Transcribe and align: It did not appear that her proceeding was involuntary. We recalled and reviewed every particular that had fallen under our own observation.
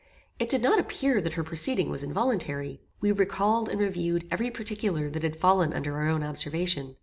It 0.39 0.49
did 0.49 0.63
not 0.63 0.79
appear 0.79 1.21
that 1.21 1.33
her 1.33 1.43
proceeding 1.43 1.89
was 1.91 2.01
involuntary. 2.01 2.81
We 3.01 3.11
recalled 3.11 3.69
and 3.69 3.79
reviewed 3.79 4.27
every 4.31 4.49
particular 4.49 5.11
that 5.11 5.21
had 5.21 5.35
fallen 5.35 5.73
under 5.73 5.95
our 5.97 6.07
own 6.07 6.23
observation. 6.23 6.95